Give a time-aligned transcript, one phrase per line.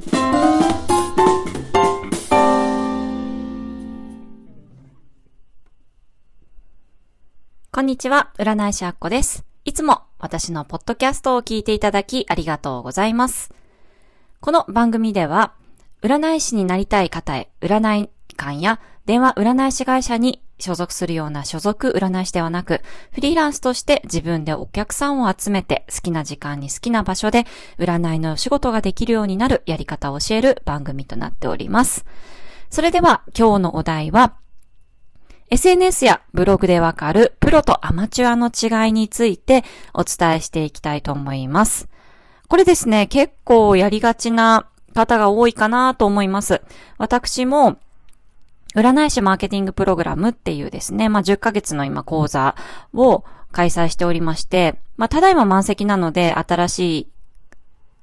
[0.00, 0.06] こ
[7.82, 9.44] んにちは、占い師あっこです。
[9.66, 13.52] いつも私のポッドキャストを聞いていただきありがとうございます。
[14.40, 15.52] この番組では、
[16.02, 18.08] 占い師になりたい方へ、占い
[18.38, 18.80] 館や
[19.10, 22.80] 電話占い師会社に所属するような所属占い師ではなく、
[23.10, 27.44] フリーランスとして自分でお客さんを集めて好きな時間に好きな場所で
[27.80, 32.06] 占いの仕事ができるようになるやり方を教える番組となっております。
[32.70, 34.34] それでは今日のお題は、
[35.48, 41.88] SNS やブログでわかるプロとアマチュアの違いについてお伝えしていきたいと思います。
[42.46, 46.62] これですね、結構やりがちな方が多いかなと思います。
[46.96, 47.78] 私も
[48.74, 52.54] 占い師マーケティングプログラムっていうですね、まあ、10ヶ月の今講座
[52.94, 57.08] を開催しておりまして、まあ、ただいま満席なので、新しい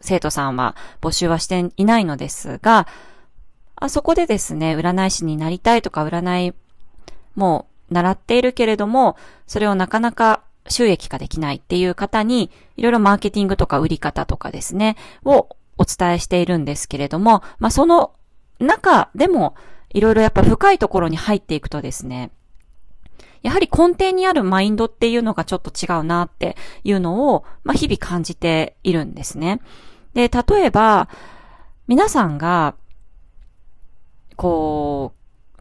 [0.00, 2.86] 生徒さんは募集はしていないのですが、
[3.76, 6.54] あそこでですね、占い師になりたいとか、占い
[7.34, 15.48] も習っているけれども、それをなかなか収益化できないっていう方に、いろいろマーケティングとか売り方とかですね、を
[15.78, 18.12] お伝えしているんですけれども、まあ、その
[18.58, 19.54] 中でも、
[19.90, 22.30] いろいろやっぱ深いところに入っていくとですね、
[23.42, 29.60] やはり根底にあるマインドっていうのがちょっと違うなっていうのを、まあ、日々感じているんですね。
[30.14, 31.08] で、例えば、
[31.86, 32.74] 皆さんが、
[34.34, 35.12] こ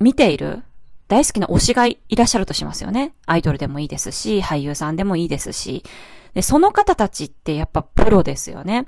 [0.00, 0.62] う、見ている
[1.08, 3.14] 大好きな推しがいらっしゃるとしますよね。
[3.26, 5.84] アイドルでもいいですし、俳優さんでもいいですし。
[6.32, 8.86] で、その方たちってやっぱプロですよね。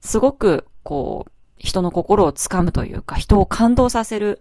[0.00, 1.32] すごく、こう、
[1.62, 4.40] 人の心をつかむというか、人を感動させる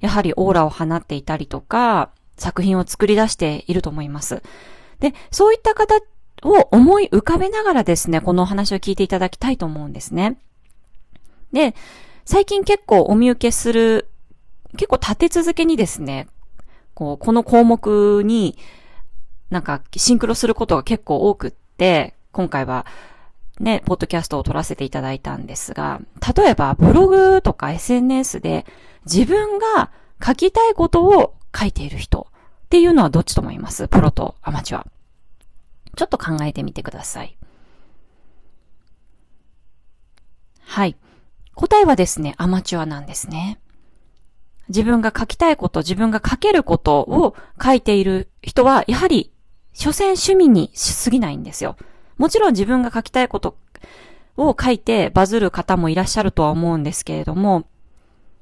[0.00, 4.42] やはりオーラを放っていたりとか、作品を作り出していると思います。
[5.00, 5.94] で、そういった方
[6.42, 10.38] を思い浮かべながらですね、このお話を聞いていただきたいと思うんですね。
[11.52, 11.74] で、
[12.24, 14.08] 最近結構お見受けする、
[14.72, 16.28] 結構立て続けにですね、
[16.94, 18.58] こう、この項目に
[19.50, 22.86] なんかシンクロすることが結構多くって、今回は
[23.62, 26.00] ね、ポッドキャストを撮らせていただいたんですが、
[26.36, 28.66] 例えばブログとか SNS で
[29.06, 29.90] 自分が
[30.22, 32.26] 書きたいことを書いている人
[32.66, 33.86] っていうのはどっちと思います？
[33.86, 34.86] プロとアマチュア。
[35.96, 37.36] ちょっと考えてみてください。
[40.64, 40.96] はい。
[41.54, 43.60] 答えはですね、アマチュアなんですね。
[44.68, 49.30] 自分が書きたいこと、自分が書けることを書いている人は、やはり、
[49.74, 51.76] 所詮趣味にしすぎないんですよ。
[52.18, 53.56] もちろん自分が書きたいこと
[54.36, 57.64] を書いてバズる方もいらっしゃるとは思うんですけれども、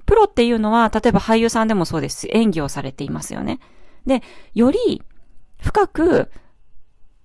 [0.07, 2.27] プロっていうのは、例えば俳優さんでもそうです。
[2.31, 3.61] 演技をされていますよね。
[4.07, 4.23] で、
[4.55, 5.03] より
[5.61, 6.31] 深く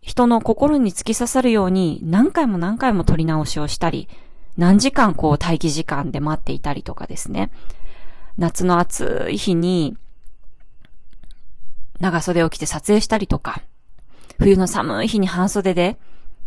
[0.02, 4.08] 人の心に突き刺さるように何回も何回も撮り直しをしたり、
[4.56, 7.52] 何時間こう待機時間で待っていたりとかですね。
[8.38, 9.98] 夏の暑い日に
[12.00, 13.64] 長袖を着て撮影したりとか、
[14.38, 15.98] 冬の寒い日に半袖で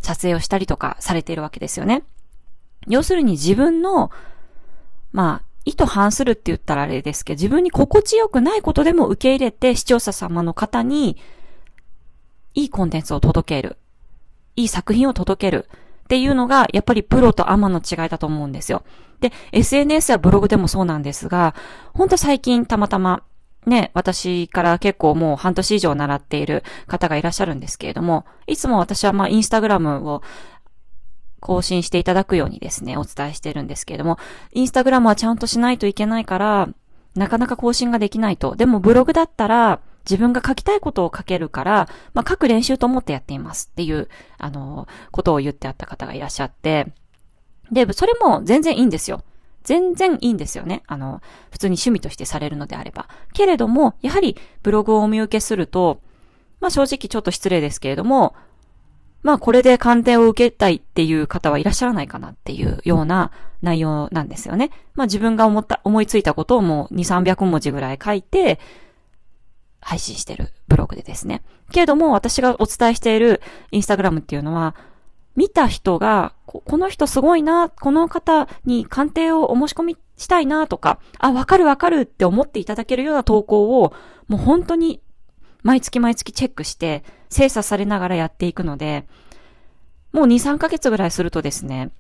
[0.01, 2.03] 撮影をしたりとかされているわけですよね。
[2.87, 4.11] 要するに自分の、
[5.13, 11.19] まあ、意図反するって言ったらあれですけど、自分に心地よくないことでも受け入れて視聴者様の方に、
[12.55, 13.77] いいコンテンツを届ける。
[14.57, 15.69] いい作品を届ける。
[16.05, 18.83] っていうのが、やっぱりプロとアマの違いだと思うんですよ。
[19.21, 21.55] で、SNS やブログでもそうなんですが、
[21.93, 23.23] ほんと最近たまたま、
[23.69, 30.23] ね、私から結構もう半年以上習っている方がいらっしゃるんですけれども、いつも私はまあインスタグラムを
[31.41, 34.19] 更新していただくようにですね、お伝えしてるんですけれども、
[34.53, 36.69] インスタグラムはちゃんとしないといけないから、
[37.15, 38.57] なかなか更新ができないと。
[38.57, 44.09] でもブログだったら、自分が書きたいことを書けるから、まあ、書く練習と思ってやっていますっていう、
[44.39, 46.87] あの、ことを言ってあった方がいらっしゃって、
[47.71, 49.23] で、それも全然いいんですよ。
[49.65, 50.83] 全然いいんですよね。
[50.87, 51.21] あの、
[51.51, 53.09] 普通に趣味としてされるのであれば。
[53.33, 56.01] けれども、やはりブログをお見受けすると、
[56.61, 58.35] まあ正直ちょっと失礼ですけれども、
[59.23, 63.33] まあこれで鑑定を受けたいっていう方はいらっしゃらないかなっていうような
[63.63, 64.71] 内容なんですよね。
[64.95, 68.61] まあ自分が思った、思いついたことをもう2、300文字ぐらい書いて、
[69.81, 71.43] 配信してるブログでですね。
[71.71, 73.41] けれども私がお伝えしている
[73.71, 74.75] インスタグラムっていうのは、
[75.37, 83.93] 見た人が、この人すごいな、この方に鑑定をお申し込みしたいなとか、あ、わかるわかるって思っていただけるような投稿を、
[84.29, 85.03] もう本当に
[85.63, 89.07] 毎月毎月チェックして、精査されながらやっていくので、
[90.13, 91.91] もう2、3ヶ月ぐらいするとですね、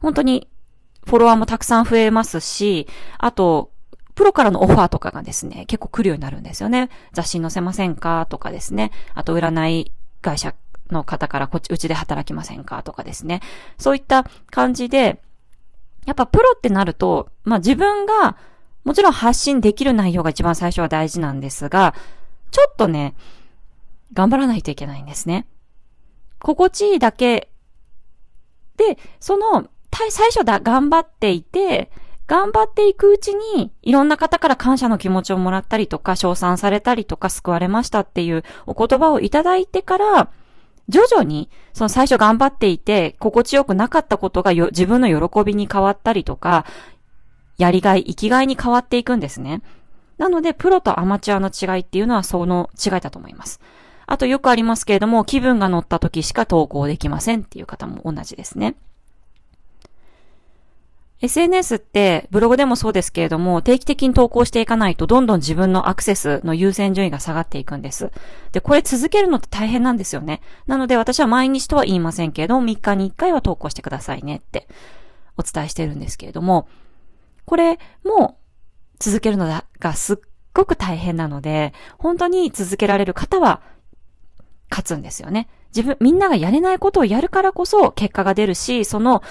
[0.00, 0.48] 本当に
[1.06, 2.86] フォロワーもたくさん増えますし、
[3.18, 3.70] あと、
[4.14, 6.90] プロからのオファーとかがですね、結構来るようになるんですよね。
[7.12, 8.92] 雑誌載せませんかとかですね。
[9.14, 10.54] あと、占い会社
[10.92, 13.40] の方からこっち、うちで働きませんかとかですね。
[13.78, 15.20] そういった感じで、
[16.06, 18.36] やっぱプロってなると、まあ自分が
[18.84, 21.94] もちろん発信できる内容が一番最初は大事なんですが、
[22.50, 23.14] ちょっとね、
[24.12, 25.46] 頑張らないといけないんですね。
[26.38, 27.50] 心地いいだけ
[28.76, 29.68] で、その、
[30.10, 31.90] 最初だ、頑張っていて、
[32.26, 40.30] 頑張っていくうちに、いろんな方から感謝の気持ちをもらったりとか、称賛されたりとか、救われましたっていうお言葉をいただいてから、
[40.88, 46.66] 徐々に、その最初頑張っていて、心地よくなかったことがよ自分の喜びに変わったりとか、
[47.58, 49.62] やりがい、生きがいに変わっていくんですね。
[50.18, 53.60] なので、プロとアマチュアの違いっていうのはその違いだと思います。
[54.06, 58.74] あとよくありますけれども、気分が乗った時しか投稿できませんっていう方も同じですね。
[61.22, 68.10] SNS ってブログでもそうですけれども、定期的に投稿していかないとどんどん自分のアクセスの優先順位が下がっていくんです。
[68.50, 70.42] で、これ続けるのって大変なんですよね。
[70.66, 74.66] なので私は毎日とは言いませんけれども、3日に1回は投稿してくださいねって
[75.36, 76.66] お伝えしてるんですけれども、
[77.44, 78.38] これも
[78.98, 80.16] 続けるのがすっ
[80.52, 83.62] ごく大変なので、本当に続けられる方は
[84.70, 85.48] 勝つんですよね。
[85.74, 89.22] 自分、みんながやれないことをやるからこそ結果が出るし、その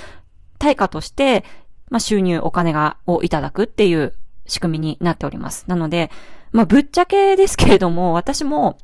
[0.57, 1.43] 対価として
[1.91, 4.13] まあ、収入、お金が、をいただくっていう
[4.47, 5.65] 仕組みになっております。
[5.67, 6.09] なので、
[6.51, 8.77] まあ、ぶっちゃけですけれども、私も、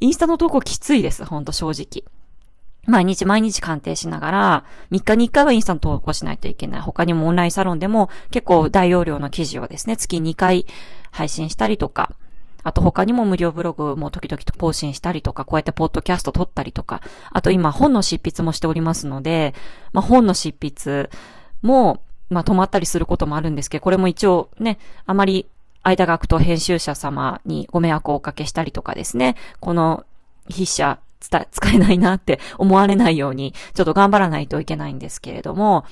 [0.00, 2.04] インスタの投稿きついです、ほんと正直。
[2.86, 6.80] 毎日毎日鑑定しながら、3日に1回はインスタの投稿しないといけない。
[6.80, 10.66] 他にもオンラインサロンでも結構大容量の記事をですね、月2回
[11.10, 12.14] 配信したりとか、
[12.64, 19.54] あと他にも無料ブログも時々と更新したりとか、こうやってポッドキャスト撮ったりとか、あと今本の執筆もしておりますので、
[19.92, 21.10] まあ本の執筆
[21.62, 22.02] も、
[22.32, 25.46] まあ止まったりすることもあるんですけど、これも一応ね、あまり
[25.82, 30.04] 間が空くと編集者様にご迷惑をおかけしたりとかですね、この
[30.50, 35.84] 筆者使えないなって思われないように、ちょっと頑張らないといけないんですけれども、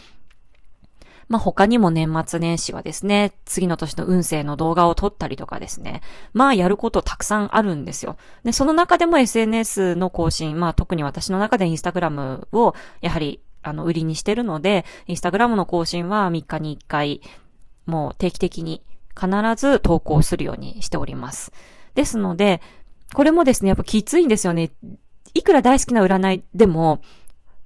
[1.29, 6.03] まあ、他にも年末年始はですね、次の年の運勢の動画を撮ったりとかですね、
[6.33, 8.17] まあやることたくさんあるんですよ。
[8.43, 17.21] で、その中でも SNS の更新、まあ特に私の中でインスタグラムをやはりあの、売りにしてるので、インスタグラムの更新は3日に1回、
[17.87, 18.83] もう定期的に
[19.19, 21.53] 必ず投稿するようにしております。
[21.95, 22.61] ですので、
[23.15, 24.71] これもですね、やっぱきついんですよね。
[25.35, 27.01] いくら大好きな占いでも、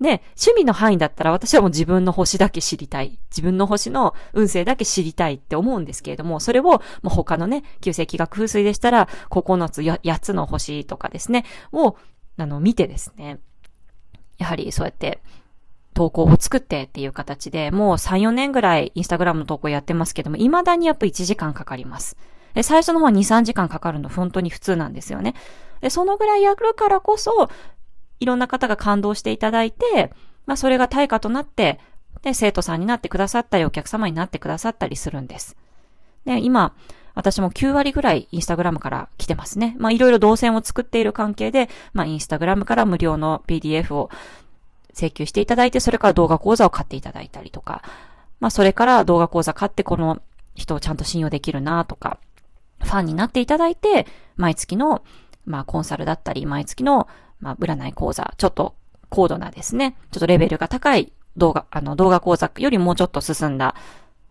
[0.00, 3.19] ね、趣味の範囲だったら私はもう自分の星だけ知りたい。
[3.31, 11.97] 自分の星の運勢だけ知りたいって思うんですけれども、それをもう他のね、旧世紀学風水でしたら、9つ8つの星とかですね、を、
[12.37, 13.38] あの、見てですね、
[14.38, 15.23] やはりそうやって
[15.94, 22.17] 投稿を作ってっていう形で、もう3、4年ぐらいインスタグラムの投稿やってますけども、未だにやっぱ1時間かかります。
[22.55, 25.35] で、最初の方は2、3時間かかるの本当に普通なんですよね。
[25.81, 27.49] で、そのぐらいやるからこそ、
[28.20, 30.12] いろんな方が感動していただいて、
[30.46, 31.81] まあそれが対価となって、
[32.23, 35.56] で、生徒さんになってくださったり、お客様になってくださったりするんです。
[36.25, 36.75] で、今、
[37.14, 39.76] 私も9割ぐらいインスタグラムから来てますね。
[39.79, 44.11] まあいろいろ動線を作っている関係で、まあインスタグラムから無料の PDF を
[44.94, 47.82] 請求していただいて、それから動画講座を買っていただいたりとか、
[48.41, 50.20] まあそれから動画講座買ってこの
[50.55, 52.19] 人をちゃんと信用できるなとか、
[52.81, 54.06] ファンになっていただいて、
[54.37, 55.02] 毎月の、
[55.44, 57.08] まあコンサルだったり、毎月の、
[57.41, 58.75] まあ占い講座、ちょっと
[59.11, 63.75] 高度なですね、ちょっとレベルが高い動画、あの動画講座よりもうちょっと進んだ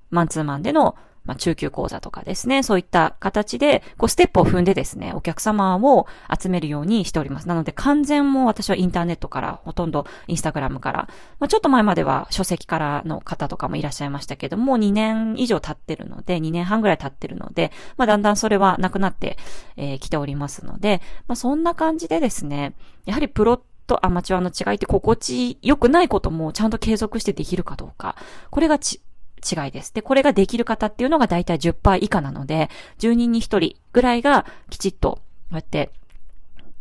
[0.10, 7.48] マンツーマンでのまあ、中級講座とかですね、そういった形で、こう、ステップを踏んでですね、お客様を集めるようにしております。
[7.48, 11.08] なので、完全も私はインターネットから、ほとんどインスタグラムから、
[11.40, 19.38] まあ、ちょっと前までは書籍からの方とかもいらっしゃいましたけども、2年以上経ってるので、2年半ぐらい経ってるので、まあ、だんだんそれはなくなってき、
[19.78, 22.76] えー、来ておりますので、まあ、そんな感じでですね、
[23.06, 28.16] やはりプロとアマチュアの違いって心地良くないこともちゃんと継続してできるかどうか。
[28.50, 29.02] これがち、
[29.44, 29.94] 違いです。
[29.94, 32.70] で、これができる方っていうのがだいたい10%以下なので、
[33.00, 35.22] 10人に1人ぐらいがきちっと、こ
[35.52, 35.92] うやって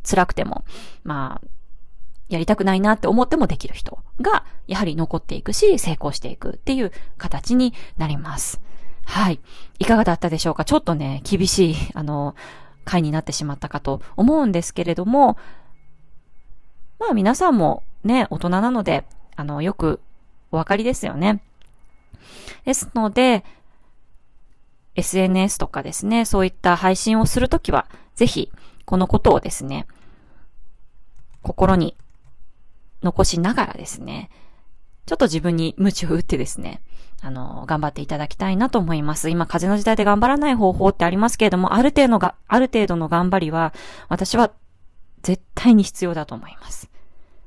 [0.09, 0.65] 辛くても、
[1.05, 1.47] まあ、
[2.29, 8.61] やりたくないなって思ってもできる人が、やはり残っていくし、成功していくっていう形になります。
[9.05, 9.41] はい。
[9.79, 10.65] いかがだったでしょうか？
[10.65, 12.35] ちょっとね、厳しい、あの、
[12.85, 15.37] 回になってしまったかと思うんですけれども、
[16.99, 19.05] まあ皆さんもね、大人なので、
[19.37, 20.01] あの、よく
[20.51, 21.43] お分かりですよね。
[22.65, 23.45] ですので、
[24.95, 28.51] SNS とかですね、そういった配信をするときは、ぜひ、
[28.85, 29.87] このことをですね、
[31.43, 31.97] 心に
[33.03, 34.31] 残しながらですね、
[35.07, 36.81] ちょっと自分に鞭を打ってですね、
[37.21, 39.31] あの、頑張っていただきたいなと思います。
[39.31, 43.73] 今、風の時代で頑張らない方法ってありますけれども、ある程度が、ある程度の頑張りは、
[44.09, 44.53] 私は
[45.23, 46.92] 絶対に必要だと思います。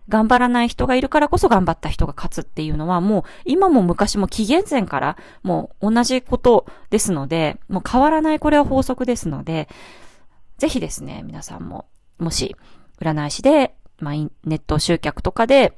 [0.08, 9.68] 頑張らない人がいるからこそ頑張った人が勝つっていうのはもう今も昔も紀元前からもう同じことですので、もう変わらないこれは法則ですので、
[10.58, 11.86] ぜひですね、皆さんも、
[12.18, 12.56] もし
[13.02, 15.78] 占い師で、まあ、ネット集客とかで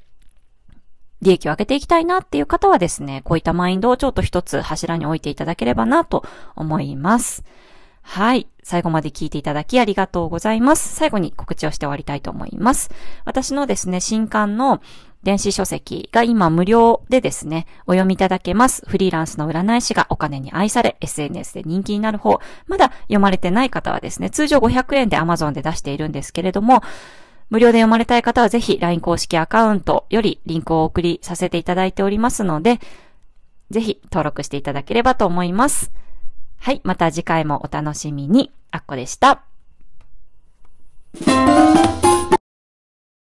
[1.22, 6.24] 利益を上げていきたいなっていう方はですね、こういったマインドをちょっと一つ柱に置いていただければなと
[6.56, 7.44] 思います。
[8.10, 8.48] はい。
[8.64, 10.96] 最後まで聞いていただきありがとうございます。
[10.96, 12.90] 最後に告知をして終わりたいと思います。
[13.26, 14.82] 私のですね、新刊の
[15.24, 18.82] 電子書籍が今無料でですね、お読みいただけます。
[18.88, 22.40] フリーランスの占い師がお金に愛され、SNS で人気になる方。
[22.66, 26.82] まだ読まれてない方はですね、通常500円で Amazon で出しているんですけれども、
[27.50, 32.80] 無料で読まれたい方はぜひ LINE 公式アカウントよりリンクをお送りさせていただいておりますので、
[33.70, 35.92] ぜひ登録していただければと思います。
[36.60, 38.52] はい、また次回もお楽しみに。
[38.72, 39.44] あっこでした。